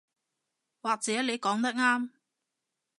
[0.81, 2.09] 或者你講得啱